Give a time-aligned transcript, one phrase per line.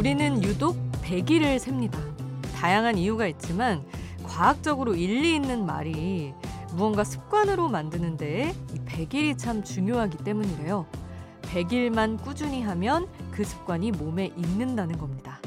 [0.00, 2.00] 우리는 유독 100일을 셉니다.
[2.56, 3.84] 다양한 이유가 있지만
[4.22, 6.32] 과학적으로 일리 있는 말이
[6.72, 10.86] 무언가 습관으로 만드는데 이 100일이 참 중요하기 때문이래요.
[11.42, 15.38] 100일만 꾸준히 하면 그 습관이 몸에 있는다는 겁니다.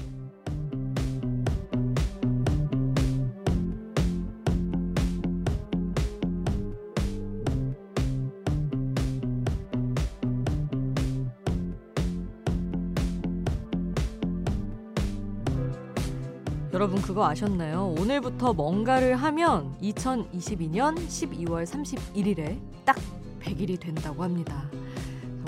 [16.73, 17.93] 여러분 그거 아셨나요?
[17.99, 22.97] 오늘부터 뭔가를 하면 2022년 12월 31일에 딱
[23.41, 24.63] 100일이 된다고 합니다.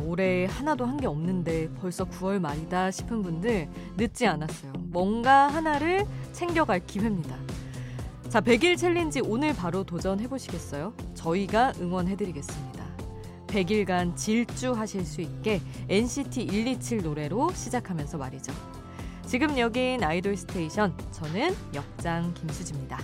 [0.04, 3.68] 올해 하나도 한 게 없는데 벌써 9월 말이다 싶은 분들
[3.98, 4.74] 늦지 않았어요.
[4.92, 7.36] 뭔가 하나를 챙겨갈 기회입니다.
[8.30, 10.94] 자, 100일 챌린지 오늘 바로 도전해 보시겠어요?
[11.16, 12.86] 저희가 응원해 드리겠습니다.
[13.48, 18.54] 100일간 질주하실 수 있게 NCT 127 노래로 시작하면서 말이죠.
[19.28, 20.96] 지금 여긴 아이돌 스테이션.
[21.12, 23.00] 저는 역장 김수지입니다.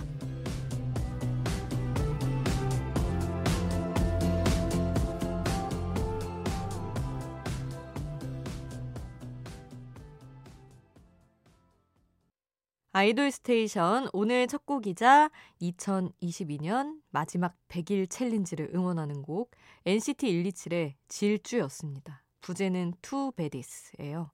[12.92, 19.50] 아이돌 스테이션 오늘 첫 곡이자 2022년 마지막 100일 챌린지를 응원하는 곡
[19.84, 22.22] NCT 127의 질주였습니다.
[22.42, 24.30] 부제는 2 Baddies예요.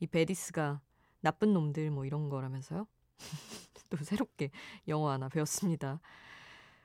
[0.00, 0.80] 이 베디스가
[1.20, 2.86] 나쁜 놈들 뭐 이런 거라면서요?
[3.90, 4.50] 또 새롭게
[4.86, 6.00] 영어 하나 배웠습니다.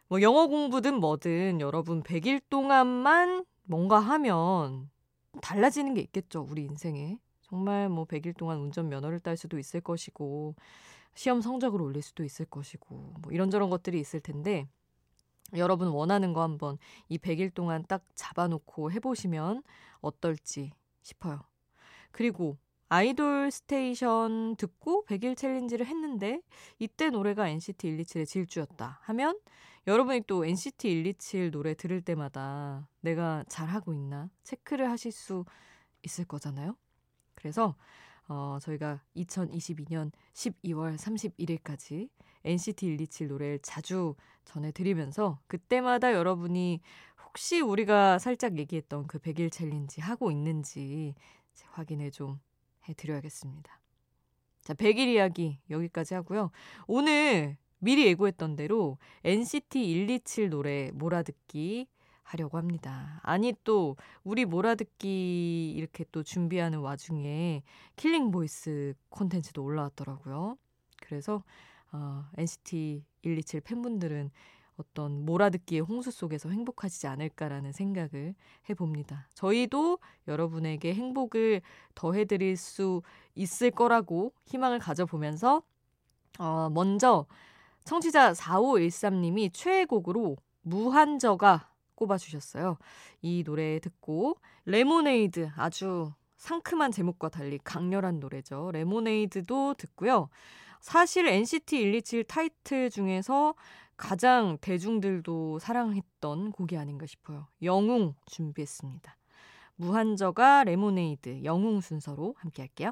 [0.08, 4.90] 뭐 영어 공부든 뭐든 여러분 100일 동안만 뭔가 하면
[5.42, 6.46] 달라지는 게 있겠죠.
[6.50, 7.18] 우리 인생에.
[7.42, 10.56] 정말 뭐 100일 동안 운전 면허를 딸 수도 있을 것이고
[11.14, 14.68] 시험 성적을 올릴 수도 있을 것이고 뭐 이런저런 것들이 있을 텐데
[15.56, 16.78] 여러분 원하는 거 한번
[17.10, 19.62] 이 100일 동안 딱 잡아놓고 해보시면
[20.02, 20.72] 어떨지
[21.04, 21.42] 싶어요.
[22.12, 22.58] 그리고
[22.90, 26.42] 아이돌 스테이션 듣고 100일 챌린지를 했는데
[26.80, 29.40] 이때 노래가 NCT 127의 질주였다 하면
[29.88, 35.44] 여러분이 또 NCT 127 노래 들을 때마다 내가 잘하고 있나 체크를 하실 수
[36.04, 36.76] 있을 거잖아요.
[37.36, 37.76] 그래서
[38.28, 42.10] 어, 저희가 2022년 12월 31일까지
[42.46, 44.16] NCT 127 노래를 자주
[44.46, 46.82] 전해드리면서 그때마다 여러분이
[47.26, 51.16] 혹시 우리가 살짝 얘기했던 그 100일 챌린지 하고 있는지
[51.72, 52.40] 확인을 좀
[52.88, 53.80] 해드려야겠습니다.
[54.62, 56.52] 자, 100일 이야기 여기까지 하고요.
[56.88, 61.88] 오늘 미리 예고했던 대로 NCT 127 노래 몰아듣기
[62.24, 63.20] 하려고 합니다.
[63.24, 67.62] 아니 또 우리 몰아듣기 이렇게 또 준비하는 와중에
[67.98, 70.58] Killing Voice 콘텐츠도 올라왔더라고요.
[71.02, 71.44] 그래서
[71.92, 74.32] 어, NCT 127 팬분들은
[74.78, 78.36] 어떤 몰아듣기의 홍수 속에서 행복하시지 않을까라는 생각을
[78.70, 79.28] 해봅니다.
[79.34, 81.62] 저희도 여러분에게 행복을
[81.96, 83.02] 더해드릴 수
[83.36, 85.62] 있을 거라고 희망을 가져보면서
[86.40, 87.26] 어, 먼저
[87.84, 92.78] 청취자 4513님이 최애곡으로 무한저가 꼽아주셨어요.
[93.22, 98.72] 이 노래 듣고 레모네이드 아주 상큼한 제목과 달리 강렬한 노래죠.
[98.74, 100.30] 레모네이드도 듣고요.
[100.82, 103.56] 사실 NCT 127 타이틀 중에서
[103.98, 107.48] 가장 대중들도 사랑했던 곡이 아닌가 싶어요.
[107.62, 109.18] 영웅 준비했습니다.
[109.76, 112.92] 무한적아 레모네이드 영웅 순서로 함께 할게요.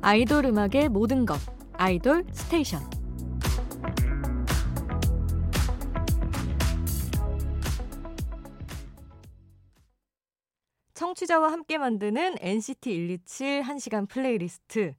[0.00, 1.38] 아이돌 음악의 모든 것
[1.72, 2.97] 아이돌 스테이션
[11.18, 14.94] 청취자와 함께 만드는 NCT 127 1시간 플레이리스트.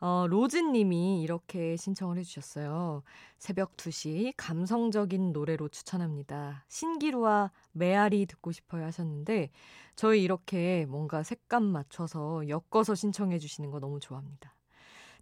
[0.00, 3.02] 어, 로즈님이 이렇게 신청을 해주셨어요.
[3.38, 6.64] 새벽 2시 감성적인 노래로 추천합니다.
[6.68, 9.50] 신기루와 메아리 듣고 싶어요 하셨는데,
[9.94, 14.54] 저희 이렇게 뭔가 색감 맞춰서 엮어서 신청해 주시는 거 너무 좋아합니다.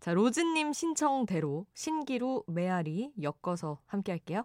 [0.00, 4.44] 자, 로즈님 신청대로 신기루, 메아리 엮어서 함께 할게요.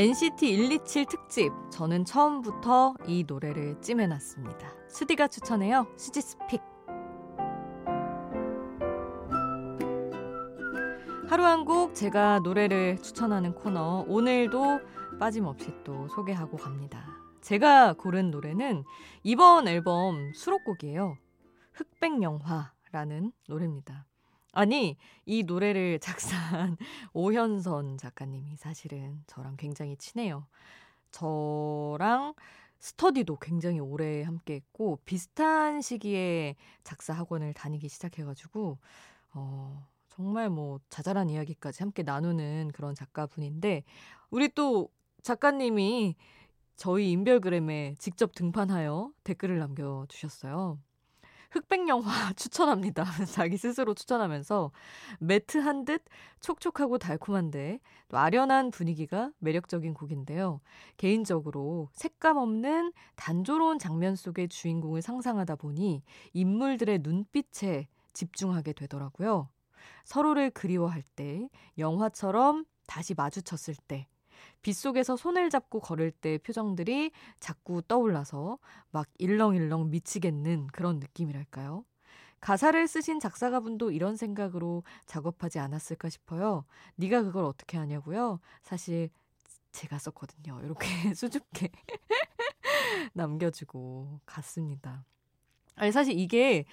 [0.00, 1.52] NCT 127 특집.
[1.68, 4.72] 저는 처음부터 이 노래를 찜해놨습니다.
[4.88, 5.92] 수디가 추천해요.
[5.98, 6.62] 수지 스픽.
[11.28, 14.06] 하루 한 곡 제가 노래를 추천하는 코너.
[14.08, 14.80] 오늘도
[15.18, 17.04] 빠짐없이 또 소개하고 갑니다.
[17.42, 18.84] 제가 고른 노래는
[19.22, 21.18] 이번 앨범 수록곡이에요.
[21.74, 24.06] 흑백영화라는 노래입니다.
[24.52, 26.76] 아니, 이 노래를 작사한
[27.14, 30.46] 오현선 작가님이 사실은 저랑 굉장히 친해요.
[31.12, 32.34] 저랑
[32.78, 38.78] 스터디도 굉장히 오래 함께 했고, 비슷한 시기에 작사 학원을 다니기 시작해가지고,
[39.34, 43.84] 어, 정말 뭐 자잘한 이야기까지 함께 나누는 그런 작가분인데
[44.30, 44.90] 우리 또
[45.22, 46.16] 작가님이
[46.76, 50.78] 저희 인별그램에 직접 등판하여 댓글을 남겨주셨어요.
[51.50, 53.04] 흑백 영화 추천합니다.
[53.32, 54.70] 자기 스스로 추천하면서
[55.18, 56.02] 매트한 듯
[56.40, 60.60] 촉촉하고 달콤한데 또 아련한 분위기가 매력적인 곡인데요.
[60.96, 66.02] 개인적으로 색감 없는 단조로운 장면 속의 주인공을 상상하다 보니
[66.32, 69.48] 인물들의 눈빛에 집중하게 되더라고요.
[70.04, 71.48] 서로를 그리워할 때,
[71.78, 74.06] 영화처럼 다시 마주쳤을 때,
[74.62, 78.58] 빗속에서 손을 잡고 걸을 때 표정들이 자꾸 떠올라서
[78.90, 81.84] 막 일렁일렁 미치겠는 그런 느낌이랄까요?
[82.40, 86.64] 가사를 쓰신 작사가분도 이런 생각으로 작업하지 않았을까 싶어요.
[86.96, 88.40] 네가 그걸 어떻게 하냐고요?
[88.62, 89.10] 사실
[89.72, 90.60] 제가 썼거든요.
[90.64, 91.70] 이렇게 수줍게
[93.12, 95.04] 남겨주고 갔습니다.
[95.76, 96.64] 아니 사실 이게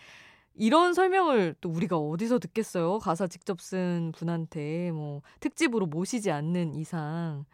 [0.58, 3.00] 이런 설명을 또 우리가 어디서 듣겠어요?
[3.00, 7.46] 가사 직접 쓴 분한테 뭐 특집으로 모시지 않는 이상.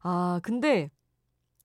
[0.00, 0.90] 아, 근데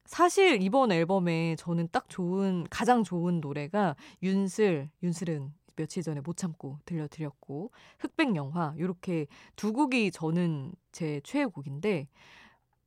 [0.06, 6.80] 사실 이번 앨범에 저는 딱 좋은, 가장 좋은 노래가 윤슬, 윤슬은 며칠 전에 못 참고
[6.86, 12.10] 들려드렸고, 흑백 영화, 요렇게 두 곡이 저는 제 최애곡인데,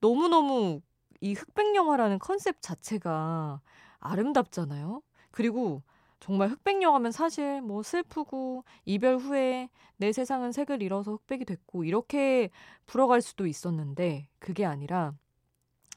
[0.00, 0.82] 너무너무
[1.20, 3.62] 이 흑백 영화라는 컨셉 자체가
[4.00, 5.00] 아름답잖아요?
[5.30, 5.82] 그리고
[6.24, 9.68] 정말 흑백 영화면 사실 뭐 슬프고 이별 후에
[9.98, 12.48] 내 세상은 색을 잃어서 흑백이 됐고 이렇게
[12.86, 15.12] 풀어갈 수도 있었는데 그게 아니라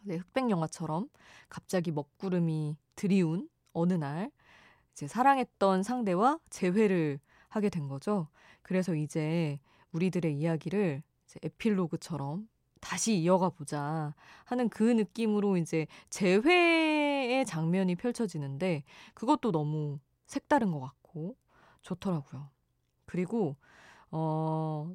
[0.03, 1.07] 네, 흑백 영화처럼
[1.47, 4.29] 갑자기 먹구름이 드리운 어느 날
[4.91, 8.27] 이제 사랑했던 상대와 재회를 하게 된 거죠.
[8.63, 9.61] 그래서 이제
[9.93, 12.49] 우리들의 이야기를 이제 에필로그처럼
[12.81, 14.13] 다시 이어가 보자
[14.43, 18.83] 하는 그 느낌으로 이제 재회의 장면이 펼쳐지는데
[19.13, 21.35] 그것도 너무 색다른 것 같고
[21.81, 22.49] 좋더라고요.
[23.05, 23.55] 그리고
[24.11, 24.93] 어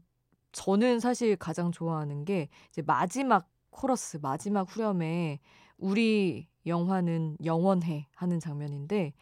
[0.52, 5.40] 저는 사실 가장 좋아하는 게 이제 마지막 코러스 마지막 후렴에
[5.78, 9.14] 우리 영화는 영원해 하는 장면인데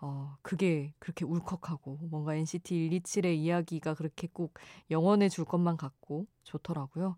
[0.00, 4.54] 어 그게 그렇게 울컥하고 뭔가 NCT 127의 이야기가 그렇게 꼭
[4.90, 7.16] 영원해 줄 것만 같고 좋더라고요.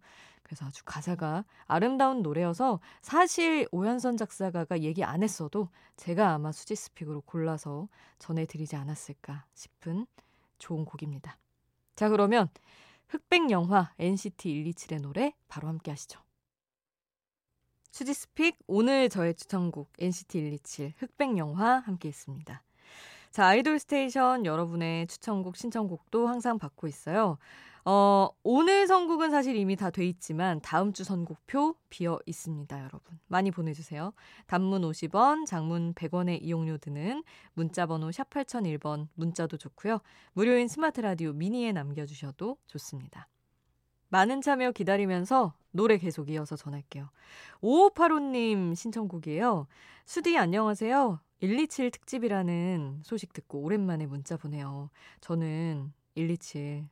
[0.48, 7.20] 그래서 아주 가사가 아름다운 노래여서 사실 오현선 작사가가 얘기 안 했어도 제가 아마 수지 스픽으로
[7.20, 7.86] 골라서
[8.18, 10.06] 전해드리지 않았을까 싶은
[10.58, 11.36] 좋은 곡입니다.
[11.96, 12.48] 자, 그러면
[13.08, 16.18] 흑백 영화 NCT 127의 노래 바로 함께 하시죠.
[17.90, 22.62] 수지's pick 오늘 저의 추천곡 NCT 127 흑백 영화 함께 했습니다.
[23.30, 27.36] 자, 아이돌 스테이션 여러분의 추천곡 신청곡도 항상 받고 있어요.
[27.84, 33.18] 어, 오늘 선곡은 사실 이미 다 돼 있지만 다음 주 선곡표 비어 있습니다, 여러분.
[33.28, 34.12] 많이 보내주세요.
[34.46, 37.22] 단문 50원, 장문 100원의 이용료 드는
[37.54, 40.00] 문자번호 샵 8001번 문자도 좋고요.
[40.34, 43.28] 무료인 스마트 라디오 미니에 남겨주셔도 좋습니다.
[44.10, 47.10] 많은 참여 기다리면서 노래 계속 이어서 전할게요.
[47.62, 49.66] 5585님 신청곡이에요.
[50.04, 51.20] 수디 안녕하세요.
[51.40, 54.90] 127 특집이라는 소식 듣고 오랜만에 문자 보내요.
[55.20, 56.88] 저는 127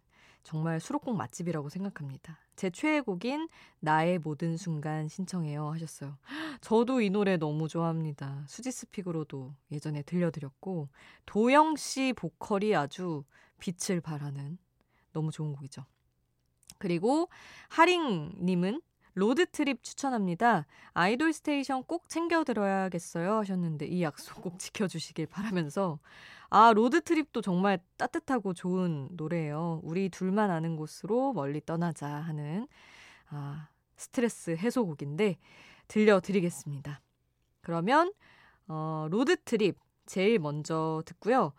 [0.46, 2.38] 정말 수록곡 맛집이라고 생각합니다.
[2.54, 3.48] 제 최애 곡인
[3.80, 6.16] 나의 모든 순간 신청해요 하셨어요.
[6.60, 8.44] 저도 이 노래 너무 좋아합니다.
[8.46, 10.88] 수지's pick으로도 예전에 들려드렸고
[11.26, 13.24] 도영 씨 보컬이 아주
[13.58, 14.56] 빛을 발하는
[15.12, 15.84] 너무 좋은 곡이죠.
[16.78, 17.28] 그리고
[17.70, 18.80] 하링님은
[19.16, 20.66] Road Trip 추천합니다.
[20.92, 25.98] 아이돌 스테이션 꼭 챙겨 들어야겠어요 하셨는데 이 약속 꼭 지켜주시길 바라면서
[26.50, 29.80] 아 Road Trip도 정말 따뜻하고 좋은 노래예요.
[29.82, 32.68] 우리 둘만 아는 곳으로 멀리 떠나자 하는
[33.30, 35.38] 아 스트레스 해소곡인데
[35.88, 37.00] 들려드리겠습니다.
[37.62, 38.12] 그러면
[38.68, 41.54] 어, Road Trip 제일 먼저 듣고요.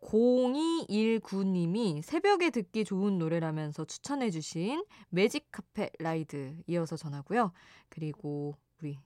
[0.00, 7.52] 0219님이 새벽에 듣기 좋은 노래라면서 추천해주신 Magic Carpet Ride 이어서 전하고요.
[7.88, 8.98] 그리고 우리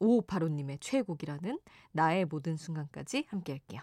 [0.00, 1.60] 5585님의 최애곡이라는
[1.92, 3.82] 나의 모든 순간까지 함께 할게요.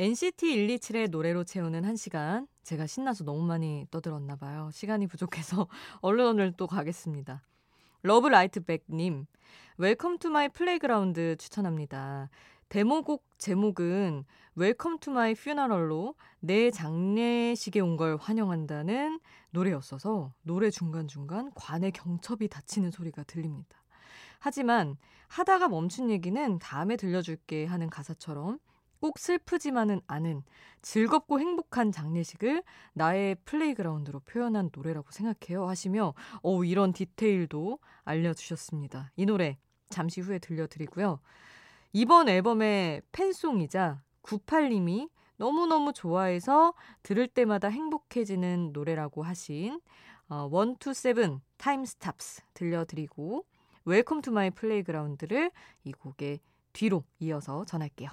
[0.00, 2.46] NCT 127의 노래로 채우는 한 시간.
[2.62, 4.70] 제가 신나서 너무 많이 떠들었나 봐요.
[4.72, 5.68] 시간이 부족해서
[6.00, 7.42] 얼른 오늘 또 가겠습니다.
[8.04, 9.26] Love Right Back님,
[9.76, 12.30] Welcome To My Playground 추천합니다.
[12.70, 21.92] 데모곡 제목은 Welcome To My Funeral로 내 장례식에 온 걸 환영한다는 노래였어서 노래 중간중간 관의
[21.92, 23.76] 경첩이 닫히는 소리가 들립니다.
[24.38, 24.96] 하지만
[25.28, 28.58] 하다가 멈춘 얘기는 다음에 들려줄게 하는 가사처럼
[29.00, 30.42] 꼭 슬프지만은 않은
[30.82, 39.12] 즐겁고 행복한 장례식을 나의 playground로 표현한 노래라고 생각해요 하시며 어 이런 디테일도 알려주셨습니다.
[39.16, 41.20] 이 노래 잠시 후에 들려드리고요.
[41.92, 49.80] 이번 앨범의 팬송이자 98님이 너무너무 좋아해서 들을 때마다 행복해지는 노래라고 하신
[50.28, 53.44] 어, 127 Time Stops 들려드리고
[53.84, 55.50] 웰컴 투 마이 플레이그라운드를
[55.84, 56.40] 이 곡의
[56.72, 58.10] 뒤로 이어서 전할게요.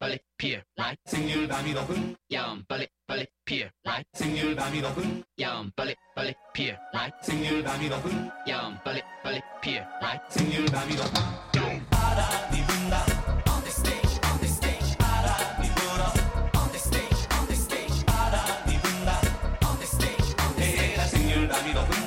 [0.00, 5.70] 빨리 피어 라이 생률 밤이 높은 야음 빨리 빨리 피어 라이 생률 밤이 높은 야음
[5.76, 11.12] 빨리 빨리 피어 라이 생률 밤이 높은 야음 빨리 빨리 피어 라이 생률 밤이 높은
[11.90, 13.04] 바람이 분다
[13.52, 16.04] on the stage on the stage 바람이 불어
[16.56, 19.20] on the stage on the stage 바람이 분다
[19.68, 20.34] on the stage.
[20.40, 21.99] on the stage 내가 생률 밤이 높은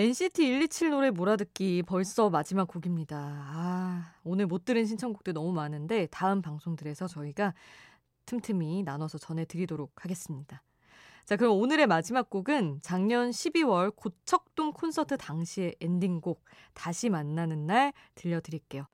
[0.00, 3.18] NCT 127 노래 몰아듣기 벌써 마지막 곡입니다.
[3.18, 7.52] 아, 오늘 못 들은 신청곡들 너무 많은데 다음 방송들에서 저희가
[8.24, 10.62] 틈틈이 나눠서 전해드리도록 하겠습니다.
[11.26, 18.86] 자, 그럼 오늘의 마지막 곡은 작년 12월 고척동 콘서트 당시의 엔딩곡 다시 만나는 날 들려드릴게요.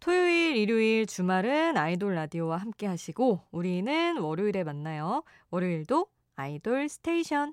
[0.00, 5.22] 토요일, 일요일, 주말은 아이돌 라디오와 함께 하시고 우리는 월요일에 만나요.
[5.50, 7.52] 월요일도 아이돌 스테이션.